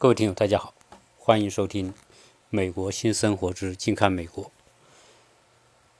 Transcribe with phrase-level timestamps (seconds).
[0.00, 0.72] 各位听友，大家好，
[1.18, 1.92] 欢迎收听
[2.48, 4.44] 《美国新生活之近看美国》。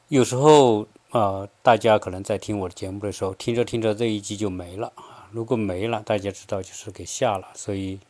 [0.09, 4.91] 有时候啊，大家可能在听我的节目的时候，听着听着这一集就没了。
[5.33, 8.01] 如果没了，大家知道就是给下了，所以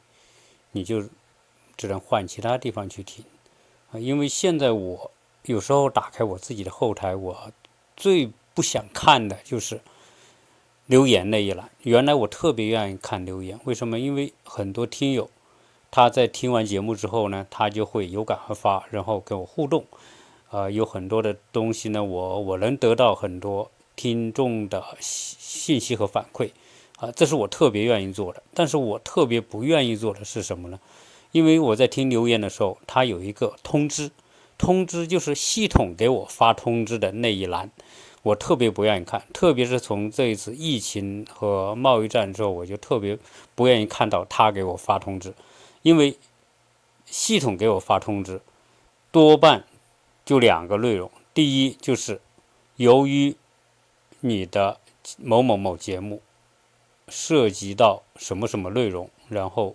[0.71, 1.03] 你就
[1.77, 3.25] 只能换其他地方去听
[3.91, 3.99] 啊。
[3.99, 5.11] 因为现在我
[5.43, 7.51] 有时候打开我自己的后台，我
[7.97, 9.81] 最不想看的就是
[10.87, 11.69] 留言那一栏。
[11.83, 13.99] 原来我特别愿意看留言，为什么？
[13.99, 15.29] 因为很多听友。
[15.91, 19.85] 他在听完节目之后呢，他就会有感而发，然后跟我互动，
[20.51, 26.51] 啊，有很多的东西呢，我我能得到很多听众的信信息和反馈，
[26.99, 28.43] 啊，这是我特别愿意做的。
[28.55, 30.79] 但是我特别不愿意做的是什么呢？
[31.33, 34.11] 因为我在听留言的时候，它有一个通知，
[34.57, 37.71] 通知就是系统给我发通知的那一栏，
[38.23, 43.19] 我特别不愿意看，特别是从这一次疫情和贸易战之后，我就特别
[43.55, 45.33] 不愿意看到他给我发通知。
[45.83, 46.17] 因为
[47.07, 48.41] 系统给我发通知，
[49.11, 49.65] 多半
[50.25, 51.11] 就两个内容。
[51.33, 52.21] 第一就是
[52.77, 53.35] 由于
[54.21, 54.79] 你的
[55.17, 56.21] 某某某节目
[57.09, 59.75] 涉及到什么什么内容，然后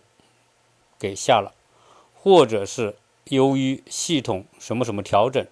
[0.99, 1.53] 给下了，
[2.13, 5.45] 或者是由于系统什么什么调整，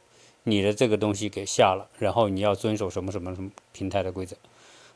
[0.44, 4.38] 你的这个东西给下了，然后你要遵守什么什么什么平台的规则。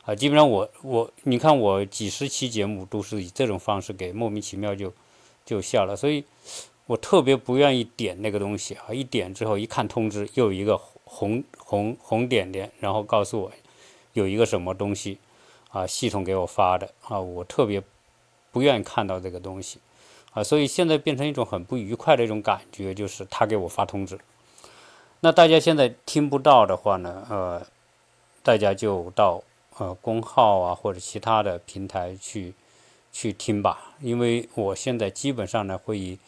[0.05, 4.93] 啊，基本上我我你看我几十期节目都是以这种方式给莫名其妙就。
[5.47, 6.25] 就下了，所以
[6.87, 8.93] 我特别不愿意点那个东西啊！
[8.93, 13.51] 一点之后，一看通知，又有一个红红红点点，然后告诉我
[14.11, 15.19] 有一个什么东西
[15.69, 17.81] 啊，系统给我发的啊，我特别
[18.51, 19.79] 不愿意看到这个东西
[20.33, 24.19] 啊，所以现在变成一种很不愉快的一种感觉，就是他给我发通知。
[25.21, 27.65] 那大家现在听不到的话呢，呃，
[28.43, 29.41] 大家就到
[29.77, 32.53] 呃公号啊或者其他的平台去。
[33.19, 36.19] 去听吧，因为我现在基本上呢会以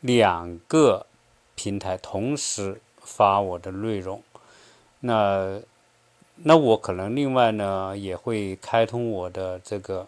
[0.00, 1.06] 两个
[1.54, 4.22] 平台同时发我的内容，
[5.00, 5.58] 那
[6.34, 10.06] 那我可能另外呢也会开通我的这个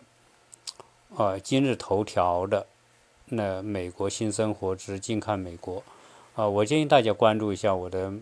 [1.17, 2.67] 呃今日头条的
[3.25, 5.83] 那美国新生活之近看美国
[6.34, 8.12] 啊，我建议大家关注一下我的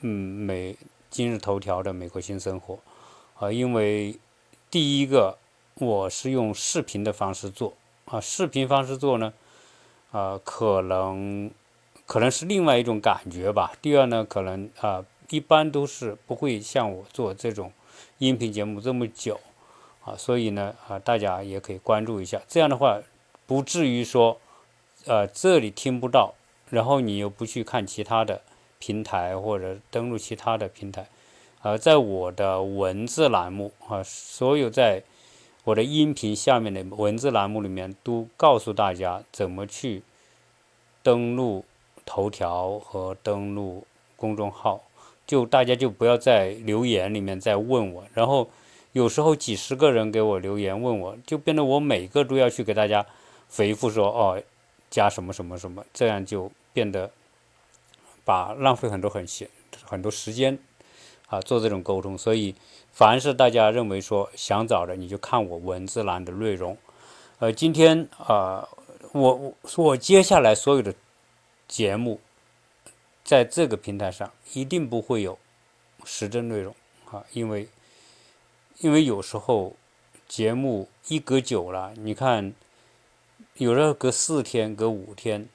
[0.00, 0.76] 嗯美
[1.10, 2.76] 今日头条的美国新生活
[3.38, 4.18] 啊，因为
[4.68, 5.38] 第一个。
[5.78, 7.74] 我是用视频的方式做
[8.06, 9.34] 啊，视频方式做呢，
[10.10, 11.50] 啊，可能
[12.06, 13.74] 可能是另外一种感觉吧。
[13.82, 17.70] 第二呢，可能啊，一般都是不会像我做这种
[18.16, 19.38] 音频节目这么久
[20.02, 22.40] 啊，所以呢，啊，大家也可以关注一下。
[22.48, 23.02] 这样的话，
[23.46, 24.40] 不至于说，
[25.04, 26.32] 呃，这里听不到，
[26.70, 28.40] 然后你又不去看其他的
[28.78, 31.06] 平台或者登录其他的平台，
[31.60, 35.02] 而在我的文字栏目啊，所有在。
[35.66, 40.04] 我的音频下面的文字栏目里面都告诉大家怎么去
[41.02, 41.64] 登录
[42.04, 43.84] 头条和登录
[44.14, 44.84] 公众号，
[45.26, 48.48] 就大家就不要在留言里面再问我，然后
[48.92, 53.04] 有时候几十个人给我留言问我，就变得我每个都要去给大家
[53.50, 54.40] 回复说哦
[54.88, 57.10] 加什么什么什么，这样就变得
[58.24, 59.48] 把浪费很多很闲
[59.82, 60.56] 很多时间。
[61.26, 62.54] 啊做这种沟通，所以。
[62.96, 66.78] 凡是大家认为说想找的，你就看我文字栏的内容。
[67.40, 68.66] 呃，今天啊，
[69.12, 70.94] 我我我接下来所有的
[71.68, 72.18] 节目，
[73.22, 75.38] 在这个平台上一定不会有
[76.06, 76.74] 时政内容
[77.10, 77.68] 啊，因为
[78.78, 79.74] 因为有时候
[80.26, 82.54] 节目一隔久了，你看，
[83.58, 85.46] 有时候隔四天、隔五天，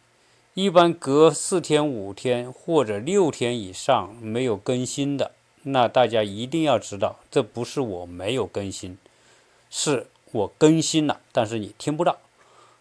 [0.54, 5.32] 一般隔四天、五天或者六天以上没有更新的。
[5.64, 8.98] 那大家一定要知道，这不是我没有更新，
[9.70, 12.18] 是我更新了，但是你听不到，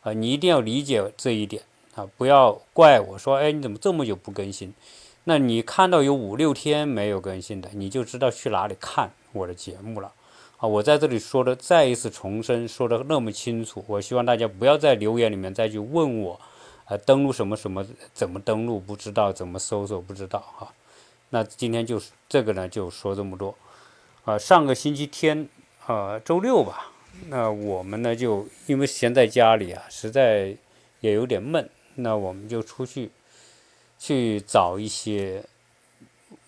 [0.03, 1.63] 啊，你一定要理解这一点
[1.95, 4.73] 啊，不要怪我说，哎，你怎么这么久不更新？
[5.25, 10.13] 那你看到有五六天没有更新的，你就知道去哪里看我的节目了，
[10.57, 16.41] 啊，我在这里说的再一次重申，说的那么清楚，我希望大家不要在留言里面再去问我，
[16.87, 17.85] 呃，登录什么什么，
[18.15, 20.73] 怎么登录不知道，怎么搜索不知道，哈。
[21.33, 23.57] 那今天就是这个呢，就说这么多。
[24.25, 25.49] 啊，上个星期天，
[25.87, 26.93] 呃，周六吧，
[27.29, 30.57] 那我们呢就因为闲在家里啊，实在
[31.01, 33.11] 也有点闷，那我们就出去
[33.99, 35.45] 去找一些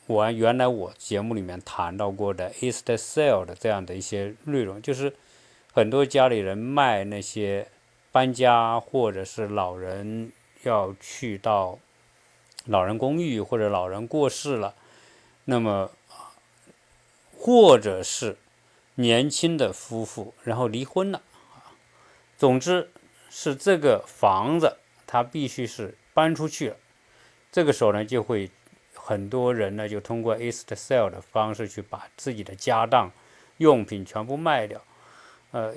[0.06, 5.14] 我原来我节目里面谈到过的 East Sale 的这样的一些内容，就是
[5.73, 7.69] 很多家里人卖那些
[8.11, 10.32] 搬家或者是老人
[10.64, 11.79] 要去到。
[12.67, 14.75] 老人公寓或者老人过世了，
[15.47, 15.91] 那么
[17.37, 18.37] 或者是
[18.94, 21.23] 年轻的夫妇然后离婚了，
[22.38, 22.91] 总之
[23.31, 24.76] 是这个房子
[25.06, 26.76] 他必须是搬出去了。
[27.50, 28.50] 这个时候呢，就会
[28.94, 33.11] 很多人呢就通过 East sale 的方式去把自己的家当、
[33.58, 34.81] 用品全部卖掉。
[35.50, 35.75] 呃，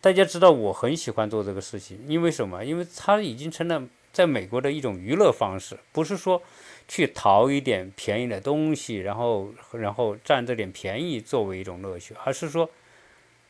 [0.00, 2.64] 大家知道我很喜欢做这个事情，因为什么？
[2.64, 3.82] 因为它已经成了
[4.14, 6.42] 在美国的一种娱乐方式，不是说
[6.88, 12.70] 去淘一点便宜的东西，然后然后占这点便宜作为一种乐趣，而是说。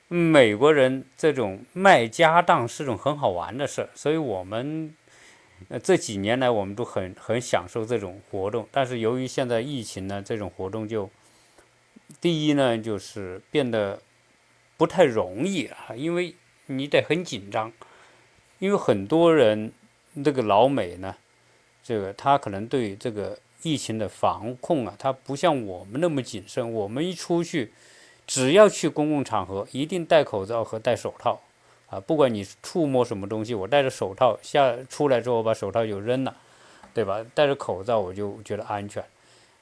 [0.06, 4.94] 美国人这种卖家当是种很好玩的事儿，所以我们
[5.82, 8.68] 这几年来我们都很很享受这种活动。
[8.70, 11.10] 但是由于现在疫情呢，这种活动就
[12.20, 14.00] 第一呢就是变得
[14.76, 16.34] 不太容易啊，因为
[16.66, 17.72] 你得很紧张，
[18.58, 19.72] 因为很多人
[20.14, 21.14] 那个老美呢，
[21.82, 26.72] 这个他可能对这个疫情的防控啊，他不像我们那么谨慎。
[26.72, 27.72] 我们一出去。
[28.26, 31.38] 只要去公共场合，一定戴口罩和戴手套，
[31.90, 36.34] 啊，不管你触摸什么东西，我戴着手套下出来之后，我把手套就扔了，
[36.94, 37.22] 对吧？
[37.34, 39.04] 戴着口罩我就觉得安全。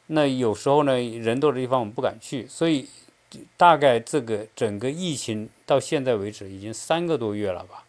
[0.06, 2.88] 那有时候呢，人多的地方我们不敢去，所以
[3.56, 7.84] 大概这个整个疫情到现在为止已经三个多月了吧，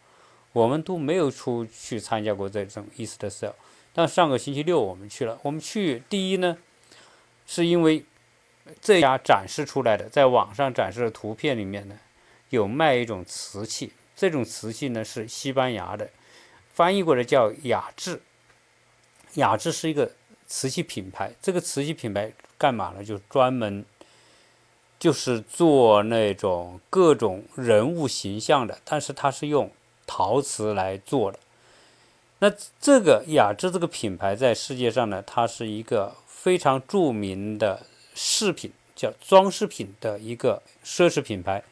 [0.54, 3.54] 我们都没有出去参加过这种 East Sale。
[3.92, 6.58] 但上个星期六我们去了，我们去第一呢，
[7.46, 8.06] 是因为。
[8.82, 12.00] 这家展示出来的，在网上展示的图片里面呢，
[12.50, 13.92] 有卖一种瓷器。
[14.16, 16.10] 这种瓷器呢是西班牙的，
[16.74, 18.22] 翻译过来叫雅致。
[19.34, 20.14] 雅致是一个
[20.48, 21.34] 瓷器品牌。
[21.42, 23.04] 这个瓷器品牌干嘛呢？
[23.04, 23.84] 就专门
[24.98, 29.70] 就是做那种各种人物形象的，但是它是用
[30.06, 31.40] 陶瓷来做的。
[32.40, 37.86] 那这个雅致这个品牌在世界上呢，它是一个非常著名的。
[38.16, 41.64] 饰品叫装饰品的一个奢侈品牌，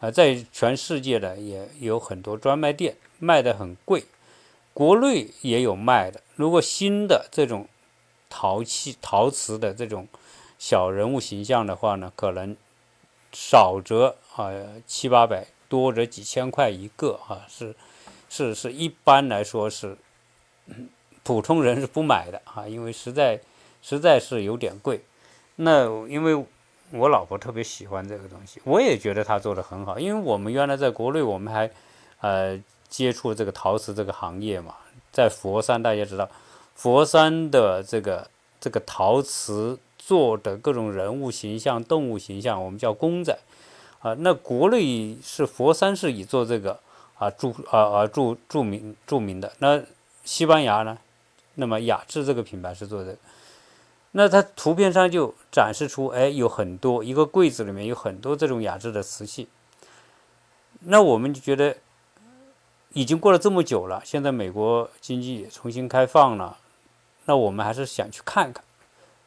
[0.00, 4.04] 啊，在全世界的也有很多专卖店，卖的很贵，
[4.74, 6.20] 国内也有卖的。
[6.36, 7.66] 如果新的这种
[8.28, 10.06] 陶器、陶瓷的这种
[10.58, 12.54] 小人物形象的话呢，可能
[13.32, 14.52] 少则啊
[14.86, 17.74] 七八百，多则几千块一个啊，是
[18.28, 19.96] 是是一般来说是
[21.22, 23.40] 普通人是不买的啊，因为实在
[23.82, 25.00] 实在是有点贵。
[25.56, 26.44] 那因为
[26.90, 29.98] 我老婆特别喜欢这个东西，我也觉得她做的很好。
[29.98, 31.70] 因为我们原来在国内，我们还
[32.20, 34.74] 呃接触这个陶瓷这个行业嘛，
[35.12, 36.30] 在佛山大家知道，
[36.74, 38.30] 佛山的这个
[38.60, 43.36] 这个陶瓷做的各种人物形象、动物形象，我们叫公仔
[44.00, 44.14] 啊。
[44.18, 46.78] 那国内是佛山是以做这个
[47.18, 49.52] 啊著啊啊著著名著名的。
[49.58, 49.82] 那
[50.24, 50.98] 西班牙呢？
[51.54, 53.18] 那么雅致这个品牌是做这个。
[54.12, 59.48] 那它图片上就展示出，哎，有很多一个柜子里面有很多这种雅致的瓷器。
[60.80, 61.76] 那我们就觉得，
[62.92, 66.56] 已经过了这么久了，现在美国经济重新开放了，
[67.24, 68.64] 那我们还是想去看看。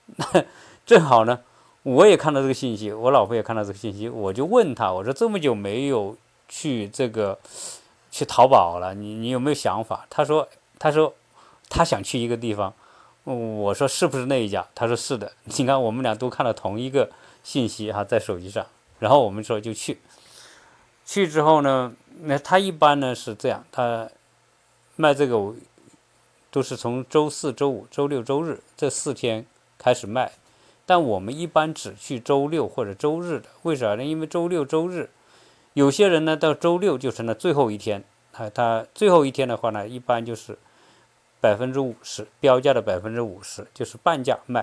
[0.16, 0.46] 那
[0.86, 1.42] 正好呢，
[1.84, 6.16] 我也看到这个信息，我老婆也看到这个信息，我就问他，我说这么久没有
[6.48, 7.38] 去这个
[8.12, 10.06] 去淘宝了，你你有没有想法？
[10.10, 10.48] 他说，
[10.78, 11.14] 他说
[11.70, 12.74] 他想去一个地方。
[13.24, 14.68] 我说是不是那一家？
[14.74, 15.32] 他说是的。
[15.44, 17.08] 你看，我们俩都看了同一个
[17.44, 18.66] 信息哈，在手机上。
[18.98, 20.00] 然后我们说就去。
[21.06, 24.10] 去之后呢，那他一般呢是这样，他
[24.96, 25.54] 卖这个
[26.50, 29.46] 都是从周四周五、周六周日这四天
[29.78, 30.32] 开始卖。
[30.92, 33.46] 但我们一般只去周六或者周日的。
[33.62, 34.04] 为啥呢？
[34.04, 35.10] 因为周六周日，
[35.72, 38.04] 有些人呢到周六就成了最后一天。
[38.34, 40.58] 他他最后一天的话呢，一般就是。
[41.40, 44.62] 百分之五十标价的百分之五十就是半价卖，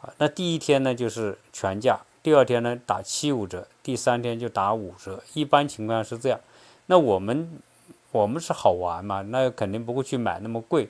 [0.00, 6.38] 啊，那第一天呢就是全价，第二天呢打七五折，第三天就打五折，一般情况下是这样。
[6.86, 7.60] 那我们
[8.12, 10.88] 我们是好玩嘛，那肯定不会去买那么贵，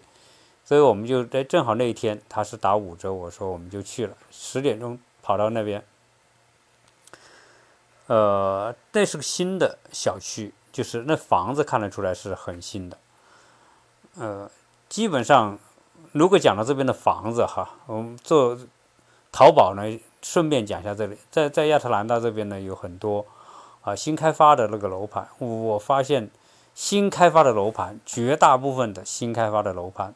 [0.68, 5.82] 所以我们就在正好那一天他是打五折，我说我们就去了，十点钟跑到那边，
[8.08, 12.98] 呃，那是个新的小区，就是那房子看得出来是很新的，
[14.18, 14.50] 呃。
[14.90, 15.58] 基本上，
[16.12, 18.58] 如果讲到这边的房子哈，我们做
[19.30, 19.82] 淘宝呢，
[20.22, 23.26] 顺便讲一下这里，在在亚特兰大这边呢，有很多
[23.82, 25.28] 啊新开发的那个楼盘。
[25.38, 26.30] 我发现
[26.74, 30.14] 新开发的楼盘，绝大部分的新开发的楼盘，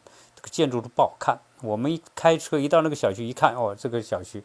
[0.50, 1.38] 建筑都不好看。
[1.60, 4.42] 我们一开车一到那个小区一看，哦，这个小区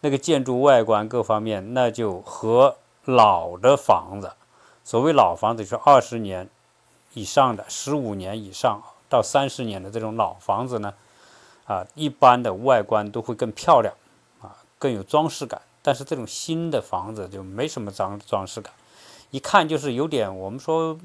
[0.00, 4.32] 那个建筑外观各方面，那就和老的房子，
[4.84, 6.48] 所谓老房子就是二十年
[7.14, 8.82] 以上的，十五年以上。
[9.08, 10.94] 到三十年的这种老房子呢，
[11.64, 13.92] 啊，一般的外观都会更漂亮，
[14.40, 15.60] 啊，更有装饰感。
[15.82, 18.72] 但是这种新的房子就没什么装装饰感，
[19.32, 20.96] 一看就是有点我们说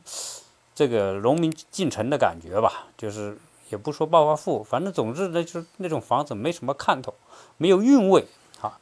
[0.76, 3.36] 这个农民进城的感觉吧，就是
[3.70, 7.14] 也不说暴发户，反正总之呢，就是那种房子没什么看头，
[7.58, 8.28] 没有韵味
[8.62, 8.80] 啊，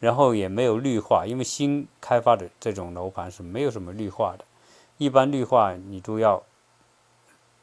[0.00, 4.44] 然后也没有绿化，因为新开发的这种楼盘是没有什么绿化的，
[4.98, 6.42] 一般绿化你都要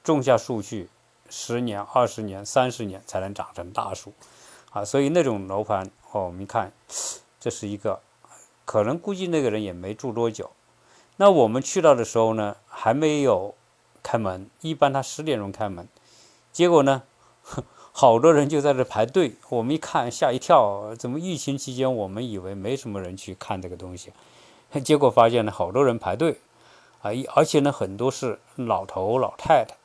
[0.03, 0.89] 种下树去，
[1.29, 4.13] 十年、二十年、三十年才能长成大树
[4.71, 6.71] 啊，所以那种楼盘哦，我们看
[7.39, 7.99] 这是一个，
[8.65, 10.51] 可能估计那个人也没住多久。
[11.17, 13.53] 那我们去到的时候呢，还没有
[14.01, 15.87] 开门，一般他十点钟开门，
[16.51, 17.03] 结果呢，
[17.91, 19.35] 好多人就在这排队。
[19.49, 24.11] 我们一看吓一跳，怎么疫情期间我们以为没什么人去看这个东西，
[24.83, 26.37] 结果发现呢，好多人排队，
[27.01, 29.75] 啊，而且呢，很多是老头老太太。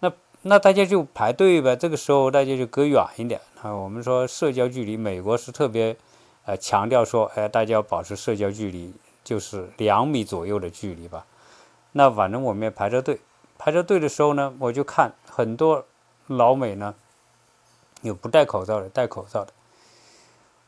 [0.00, 0.12] 那
[0.42, 3.74] 那大家就排队呗，这个时候大家就隔远一点啊。
[3.74, 5.96] 我们说社交距离，美国是特别
[6.44, 8.92] 呃强调说，哎，大家要保持社交距离。
[9.24, 11.24] 就是两米左右的距离吧，
[11.92, 13.18] 那反正我们也排着队，
[13.58, 15.84] 排着队的时候呢，我就看很多
[16.26, 16.94] 老美呢，
[18.02, 19.52] 有不戴口罩的，戴口罩的，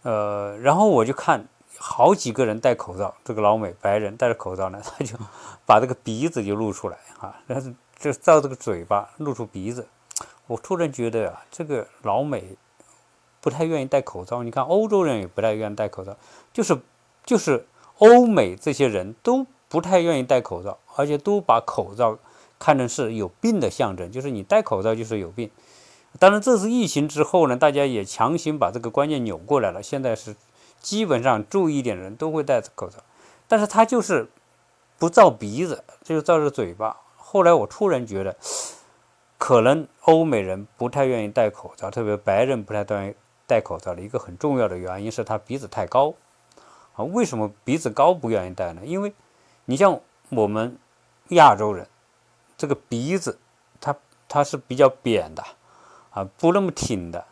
[0.02, 5.16] 呃，然后我就看好几个人戴口罩，这个老美白人戴着口罩呢， 他就
[5.64, 9.86] 把这个鼻子就露出来啊，然后就照这个嘴巴露出鼻子，
[10.46, 12.56] 我突然觉得啊，这个老美
[13.40, 16.16] 不太愿意戴口罩，你看欧洲人也不太愿意戴口罩，
[16.52, 16.78] 就是
[17.24, 17.66] 就是。
[17.98, 22.18] 欧美这些人都不太愿意戴口罩，而且都把口罩
[22.58, 25.50] 看成是有病的象征，就是你戴口罩就是有病。
[26.18, 29.82] 当然，这次疫情之后呢，大家也强行把这个观念扭过来了。
[29.82, 30.34] 现在是
[30.80, 32.98] 基本上注意一点人都会戴口罩，
[33.46, 34.28] 但是他就是
[34.98, 36.96] 不照鼻子，就照着嘴巴。
[37.16, 38.34] 后来我突然觉得，
[39.36, 43.14] 可能欧美人不太愿意戴口罩，特别白人不太愿意
[43.46, 46.14] 戴口罩的一个很重要的原因是他鼻子太高。
[46.94, 48.80] 啊，为什么鼻子高不愿意戴呢？
[48.84, 49.12] 因为，
[49.66, 50.78] 你像我们
[51.28, 51.86] 亚洲人，
[52.56, 53.38] 这个鼻子
[53.80, 53.96] 它
[54.28, 55.44] 它是比较扁的，
[56.10, 57.24] 啊，不那么挺的，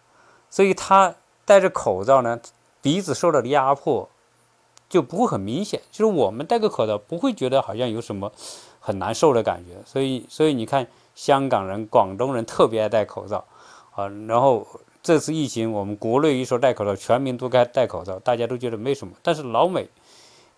[0.50, 1.14] 所以他
[1.44, 2.40] 戴着口罩呢，
[2.80, 4.08] 鼻子受到的压迫
[4.88, 5.80] 就不会很明显。
[5.90, 8.32] 就是我们戴个口罩不会觉得好像有什么
[8.80, 9.82] 很难受的感觉。
[9.86, 13.44] 所以，所以你看，香港人、广东人特别爱戴口罩，
[13.94, 14.66] 啊，然后。
[15.06, 19.12] 这次疫情，我们国内一说戴口罩，全民都该戴口罩，大家都觉得没什么。
[19.22, 19.86] 但是老美，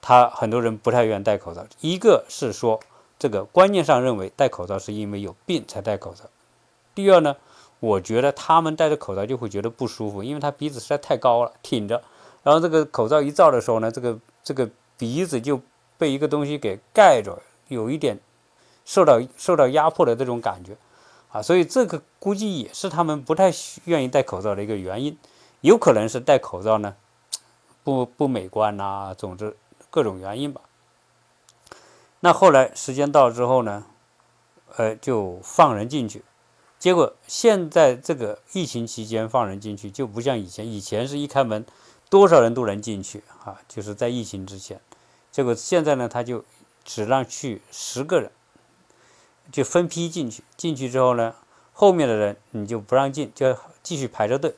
[0.01, 1.67] 他很多人不太愿意戴口罩。
[1.81, 2.79] 一个是说，
[3.19, 6.25] 这个观念上认为戴口罩是因为有病才戴口罩。
[6.95, 7.37] 第二呢，
[7.81, 12.03] 我觉得他们戴着口罩就会觉得不舒服，因为他鼻子实在太高了，挺着。
[12.43, 15.61] 然后这个口罩一罩的时候呢，这个这个鼻子就
[15.99, 18.19] 被一个东西给盖着，有一点
[18.85, 20.77] 受到受到压迫的这种感觉。
[21.33, 23.53] 啊，所以这个估计也是他们不太
[23.85, 25.19] 愿意戴口罩的一个原因，
[25.61, 26.95] 有可能是戴口罩呢
[27.83, 29.57] 不不美观呐，总之
[29.91, 30.61] 各种原因吧。
[32.27, 33.85] 那后来时间到了之后呢，
[34.75, 36.25] 呃，就放人进去，
[36.77, 41.65] 结果现在这个疫情期间放人进去就不像以前，以前是一开门
[42.11, 44.81] 多少人都能进去啊，就是在疫情之前，
[45.31, 46.45] 结果现在呢他就
[46.85, 48.33] 只让去十个人。
[49.53, 51.33] 就分批进去，进去之后呢，
[51.73, 54.57] 后面的人你就不让进，就继续排着队，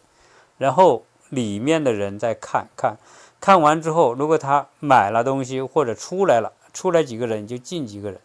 [0.56, 2.96] 然后里面的人再看看，
[3.38, 8.20] 看完之后，如果他买了东西或者出来了，出来几个人就进几个人，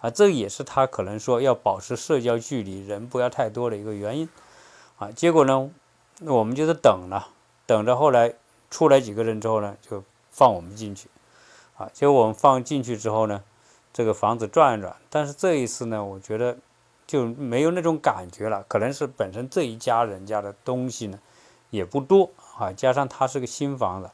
[0.00, 4.28] 啊，这也是他可能说要保持社交距离，人不要太多的一个原因，
[4.98, 5.70] 啊，结果呢，
[6.20, 7.28] 我们就是等了，
[7.66, 8.34] 等着后来
[8.70, 11.08] 出来几个人之后呢，就放我们进去，
[11.76, 13.42] 啊，结果我们放进去之后呢。
[13.90, 16.56] 这个房子转一转，但是这一次呢，我觉得
[17.04, 18.64] 就没有那种感觉了。
[18.68, 21.18] 可能是本身这一家人家的东西呢
[21.70, 24.08] 也不多啊，加上它是个新房子，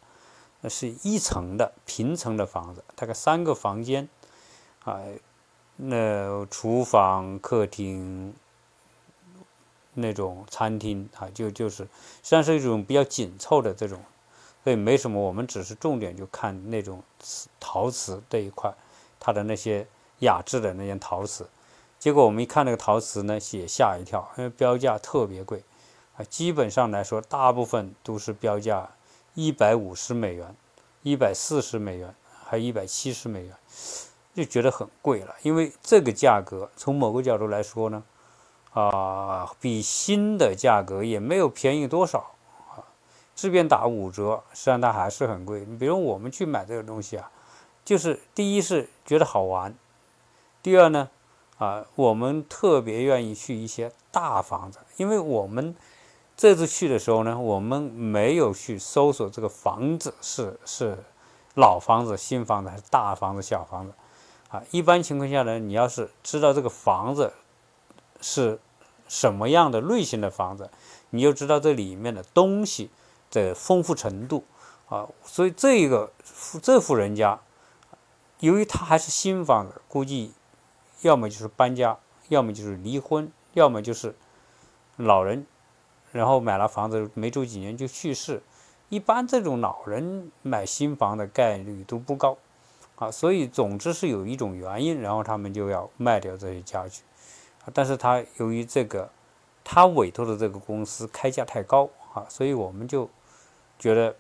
[0.69, 4.09] 是一层的平层的房子，大概三个房间
[4.85, 5.01] 啊，
[5.77, 8.35] 那厨房、客厅
[9.95, 11.89] 那种餐厅啊，就就是实
[12.23, 14.01] 际上是一种比较紧凑的这种，
[14.63, 15.21] 所以没什么。
[15.21, 18.75] 我们只是重点就看那种瓷陶瓷这一块。
[19.27, 19.87] 它的那些
[20.19, 21.49] 雅致的那些陶瓷，
[21.99, 25.63] 结果我们一看那个陶瓷呢，也吓一跳，因为标价特别贵，
[26.19, 28.91] 啊，基本上来说，大部分都是标价
[29.35, 30.55] 一百五十美元、
[31.03, 32.15] 一百四十美元，
[32.45, 33.57] 还一百七十美元，
[34.35, 35.35] 就觉得很贵了。
[35.43, 38.03] 因为这个价格从某个角度来说呢，
[38.73, 42.33] 啊，比新的价格也没有便宜多少
[42.71, 42.83] 啊，
[43.35, 45.65] 即便打五折，实际上它还是很贵。
[45.65, 47.31] 你比如我们去买这个东西啊。
[47.85, 49.77] 就是第一是觉得好玩，
[50.63, 51.11] 第二呢，
[51.59, 55.77] 啊，我们特别愿意去一些大房子，因为我们
[56.37, 60.99] 这次去的时候呢，我们没有去搜索这个房子是是
[61.55, 63.93] 老房子、新房子还是大房子、小房子，
[64.49, 67.33] 啊，一般情况下呢，你要是知道这个房子
[68.21, 68.59] 是
[69.07, 70.71] 什么样的类型的房子，
[71.11, 72.91] 你就知道这里面的东西
[73.31, 74.45] 的丰富程度
[74.89, 75.09] 啊。
[75.25, 76.13] 所以这个
[76.61, 77.41] 这户人家，
[78.41, 80.33] 由于他还是新房子，估计
[81.03, 81.97] 要么就是搬家，
[82.29, 84.17] 要么就是离婚，要么就是
[84.97, 85.47] 老人，
[86.15, 88.41] 然后买了房子没住几年就去世。
[88.89, 92.39] 一般这种老人买新房的概率都不高。
[92.97, 97.03] 啊，所以总之是有一种原因，然后他们就要卖掉这些家具，
[97.73, 99.11] 但是他由于这个
[99.65, 103.11] 他委托的这个公司开价太高啊，所以我们就
[103.81, 104.15] 觉得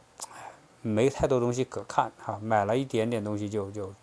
[0.83, 3.95] 没太多东西可看哈，买了一点点东西就就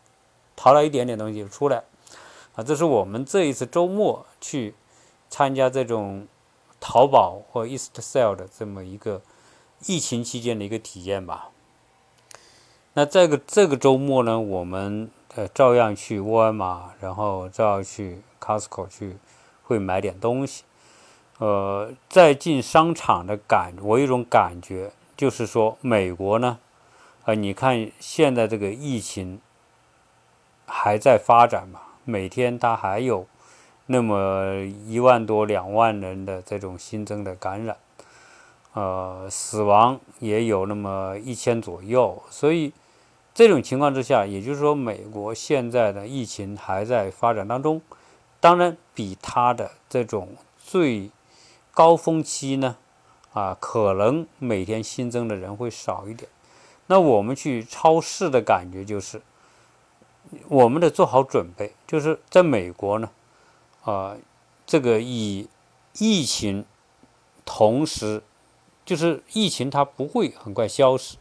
[0.56, 1.84] 淘了一点点东西出来，
[2.56, 4.74] 啊，这是我们这一次周末去
[5.30, 6.26] 参加这种
[6.82, 9.22] 淘宝或 East Sale 的这么一个
[9.86, 11.52] 疫情期间的一个体验吧。
[12.94, 19.16] 那这个这个周末呢，我们呃照样去沃尔玛，然后照样去 Costco 去，
[19.64, 20.64] 会买点东西。
[21.38, 26.60] 呃，在进商场的感，我有一种感觉，就是说美国呢，
[27.26, 29.40] 呃，你看现在这个疫情
[30.66, 33.26] 还在发展嘛，每天它还有
[33.86, 37.78] 那么一万多、两万人的这种新增的感染，
[38.74, 42.74] 呃，死亡也有那么一千左右，所以。
[43.34, 47.82] 这种情况之下，也就是说，美国现在的疫情还在发展当中，
[48.42, 51.10] 当然比它的这种最
[51.74, 52.76] 高峰期呢，
[53.32, 56.30] 啊，可能每天新增的人会少一点。
[56.88, 59.22] 那我们去超市的感觉就是，
[60.50, 63.10] 我们得做好准备，就是在美国呢，
[63.84, 64.18] 啊，
[64.66, 65.48] 这个以
[65.98, 66.66] 疫情
[67.46, 68.24] 同时，
[68.86, 71.18] 就是疫情它不会很快消失。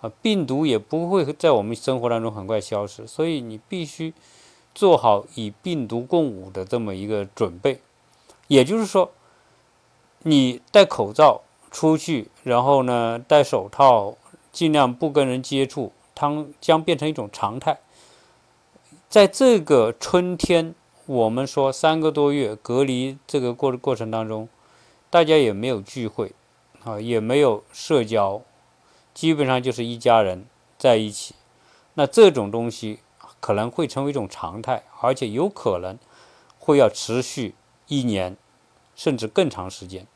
[0.00, 4.12] 啊病毒也不会在我们生活当中很快消失，所以你必须
[4.74, 7.80] 做好与病毒共舞的这么一个准备。
[8.48, 9.12] 也就是说，
[10.24, 14.16] 你戴口罩出去，然后呢戴手套，
[14.52, 17.80] 尽量不跟人接触，它将变成一种常态。
[19.08, 20.74] 在这个春天，
[21.06, 24.48] 我们说三个多月隔离这个过过程当中，
[25.10, 26.32] 大家也没有聚会，
[26.82, 28.40] 啊，也没有社交。
[29.12, 30.46] 基本上就是一家人
[30.78, 31.34] 在一起，
[31.94, 33.00] 那这种东西
[33.38, 35.98] 可能会成为一种常态，而且有可能
[36.58, 37.54] 会要持续
[37.86, 38.36] 一年
[38.96, 40.06] 甚至更长时间。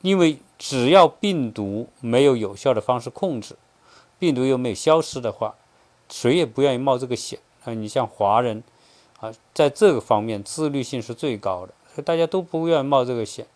[0.00, 3.56] 因为只要病毒没有有效的方式控制，
[4.18, 5.54] 病毒又没有消失的话，
[6.08, 7.74] 谁也不愿意冒这个险啊！
[7.74, 8.62] 你像华人
[9.20, 13.46] 啊，在这个方面自律性是最高的，所以大家都不愿冒这个险。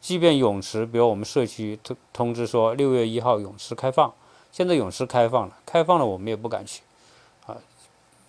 [0.00, 4.12] 即便泳池，比如我们社区通通知说六月一号泳池开放，
[4.52, 6.82] 现在泳池开放了，开放了我们也不敢去，
[7.46, 7.56] 啊，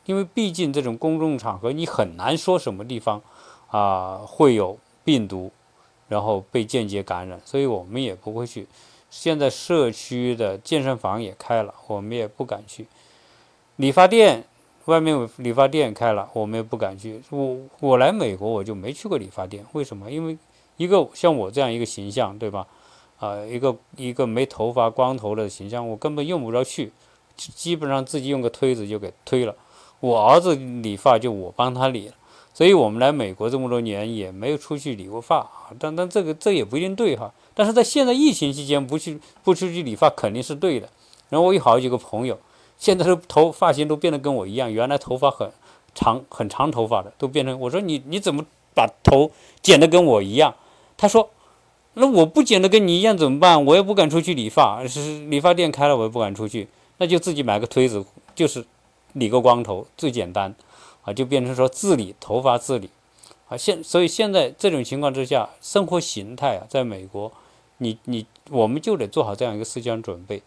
[0.05, 3.21] 因为毕竟这种公众场合你很难说什么地方
[3.69, 5.51] 啊会有病毒，
[6.07, 8.67] 然后被间接感染，所以我们也不会去。
[9.09, 12.87] 现在社区的健身房也开了，我们也不敢去。
[13.75, 14.45] 理发店
[14.87, 17.21] 外面理发店开了，我们也不敢去。
[17.29, 20.11] 我我来美国我就没去过理发店，为什么？
[20.11, 20.37] 因为。
[20.77, 22.67] 一个像我这样一个形象，对吧？
[23.17, 26.91] 啊，一个一个没头发、光头的形象，我根本用不着去，
[27.35, 29.55] 基本上自己用个推子就给推了。
[30.01, 32.13] 我儿子理发就我帮他理了，
[32.53, 35.73] 所以我们来美国这么多年也没有出去理过发啊。
[35.79, 37.33] 但但这个这也不一定对哈。
[37.55, 40.87] 但是在现在疫情期间不去不出去理发肯定是对的。
[41.29, 42.37] 然后我有好几个朋友，
[42.77, 45.51] 现在的头发型都变得跟我一样，原来头发很
[45.95, 50.55] 长很长头发的都变成我说你你怎么把头剪得跟我一样？
[50.95, 51.29] 他说
[51.93, 53.63] ：“那我不剪的跟你一样怎么办？
[53.65, 58.03] 我也不敢出去理发，是理发店开了我也不敢出去，那就自己买个推子，
[58.35, 58.65] 就是
[59.13, 60.55] 理个光头最简单，
[61.03, 62.89] 啊，就变成说自理头发自理，
[63.47, 67.31] 啊，现所以现在这种情况之下，生活形态啊，在美国，
[67.77, 70.41] 你你我们就得做好这样一个思想准备，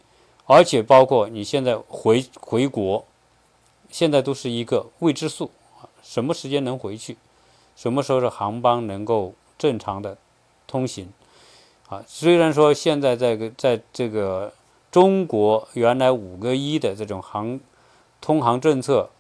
[0.51, 3.05] 而且包括你现在回回国，
[3.89, 7.17] 现在都是一个未知数啊，什么时间能回去，
[7.77, 10.19] 什么时候的航班能够正常的。”
[10.67, 11.09] 通行，
[11.89, 14.53] 啊，虽然说现在这个在这个
[14.91, 17.59] 中国原来五个一的这种航
[18.21, 19.11] 通航政策，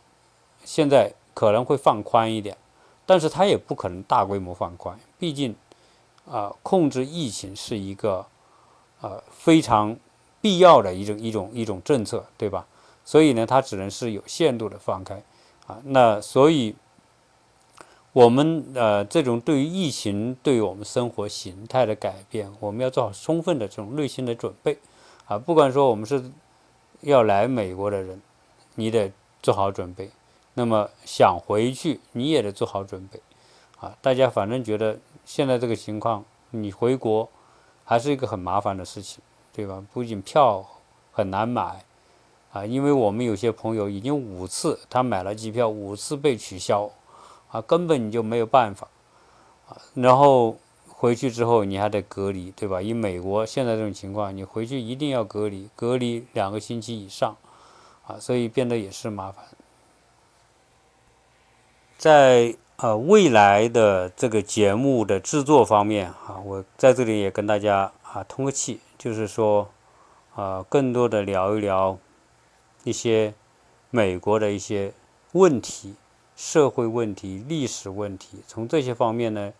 [0.64, 2.56] 现在可能会放宽一点，
[3.06, 5.54] 但是它也不可能大规模放宽，毕竟
[6.28, 8.26] 啊，控制疫情是一个
[9.00, 9.96] 呃非常
[10.40, 12.66] 必要的一种一种一种政策，对吧？
[13.04, 15.22] 所以呢，它只能是有限度的放开，
[15.66, 16.74] 啊，那所以。
[18.12, 24.76] 我们呃，这种对于疫情对于我们生活形态的改变，我们要做好充分的这种内心的准备
[25.26, 25.38] 啊。
[25.38, 26.28] 不管说我们是
[27.02, 28.20] 要来美国的人，
[28.74, 30.08] 你得做好准备；
[30.54, 33.20] 那么想回去，你也得做好准备
[33.78, 33.96] 啊。
[34.02, 37.28] 大家反正觉得现在这个情况，你回国
[37.84, 39.22] 还是一个很麻烦的事情，
[39.52, 39.82] 对吧？
[39.92, 40.64] 不仅票
[41.12, 41.84] 很难买，
[42.52, 46.90] 啊，因为我们有些朋友已经五次他买了机票，五次被取消，
[47.50, 48.88] 啊，根本你就没有办法，
[49.68, 50.56] 啊，然后
[50.88, 52.80] 回去之后你还得隔离，对吧？
[52.80, 57.36] 以美国现在这种情况，你回去一定要隔离，隔离两个星期以上，
[58.06, 59.44] 啊，所以变得也是麻烦。
[61.98, 69.68] 在呃未来的这个节目的制作方面啊，我在这里也跟大家啊通个气，就是说
[70.34, 71.98] 啊，更多的聊一聊
[72.84, 73.34] 一些
[73.90, 74.92] 美国的一些
[75.32, 75.94] 问题、
[76.34, 79.52] 社会问题、历史问题，从这些方面呢，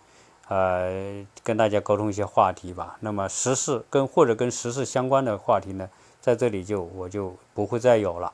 [0.48, 2.96] 呃，跟大家沟通一些话题吧。
[3.00, 5.88] 那么时事跟或者跟时事相关的话题呢，
[6.20, 8.32] 在这里就我就不会再有了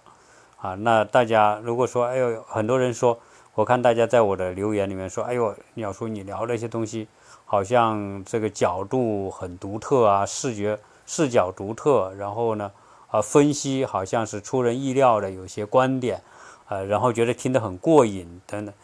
[0.59, 0.74] 啊。
[0.74, 3.18] 那大家如果说，哎呦，很多人说。
[3.57, 7.09] 我看大家在我的留言里面说：“哎呦，鸟叔，你聊那些东西，
[7.46, 12.70] 好像这个角度很独特啊，视觉视角独特，然后呢，
[13.09, 16.20] 啊，分析好像是出人意料的有些观点，
[16.66, 18.74] 啊，然后觉得听得很过瘾等等。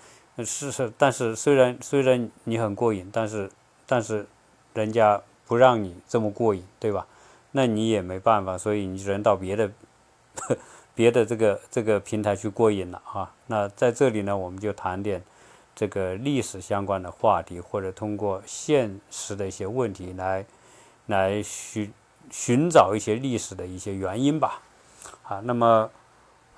[0.46, 3.50] 是是，但是虽然虽然你很过瘾，但是
[3.86, 4.24] 但是
[4.72, 7.06] 人家不让你这么过瘾，对吧？
[7.50, 9.70] 那你也没办法，所以你只能到别的。
[10.94, 13.32] ”别的这个这个平台去过瘾了啊！
[13.46, 15.22] 那在这里呢，我们就谈点
[15.74, 20.44] 这个历史相关的话题，或者通过现实的一些问题来
[21.06, 21.92] 来寻
[22.30, 24.62] 寻找一些历史的一些原因吧。
[25.24, 25.90] 啊，那么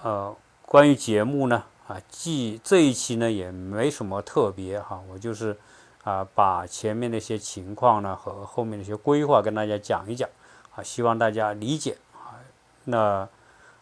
[0.02, 5.56] 呃，关于节目呢，啊，既这一期呢也没什么特别哈，我就是
[6.02, 10.28] 啊把前面的一些情况呢和后面的一些规划跟大家讲一讲
[10.74, 12.36] 啊，希望大家理解啊。
[12.84, 13.28] 那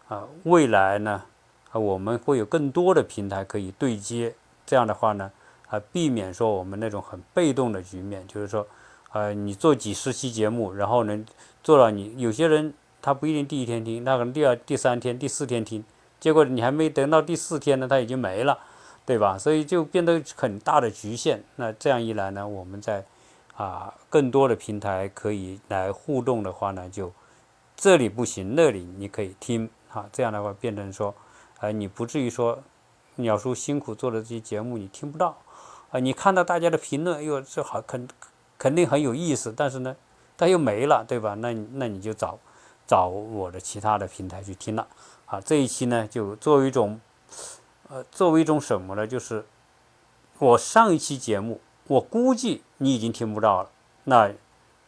[0.09, 1.23] 啊，未来呢，
[1.71, 4.35] 啊，我们会有更多的平台可以对接，
[4.73, 5.31] 这样的话呢，
[5.69, 8.67] 啊，避免说我们那种很被动的局面，就是说，
[9.13, 11.23] 呃，你做几十期节目，然后呢，
[11.63, 15.85] 做了你有些人他不一定第一天听，他可能第二、第三天、第四天听，
[16.19, 18.61] 结果你还没等到第四天呢，他已经没了，
[19.05, 19.37] 对吧？
[19.37, 21.45] 所以就变得很大的局限。
[21.57, 23.05] 那这样一来呢，我们在
[23.55, 27.13] 啊更多的平台可以来互动的话呢，就
[27.77, 29.69] 这里不行，那里你可以听。
[29.91, 31.15] 啊，这样的话变成说，
[31.61, 32.63] 呃，你不至于说，
[33.17, 35.37] 鸟叔辛苦做的这些节目你听不到，
[35.91, 38.09] 啊，你看到大家的评论，哎呦，这好肯
[38.59, 39.97] 肯定很有意思，但是呢，
[40.37, 41.35] 它又没了，对吧？
[41.35, 42.39] 那那你就找
[42.87, 44.87] 找我的其他的平台去听了。
[45.27, 47.01] 啊，这一期呢，就作为一种，
[47.89, 49.07] 呃，作为一种什么呢？
[49.07, 49.45] 就是
[50.39, 53.71] 我上一期节目，我估计你已经听不到了，
[54.05, 54.33] 那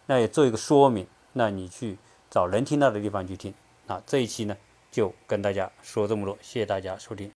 [0.07, 1.99] 那也做一个说明，那你去
[2.31, 3.55] 找能听到的地方去听。
[3.87, 4.57] 啊，这一期呢。
[4.95, 7.33] 就跟大家说这么多，谢谢大家收听。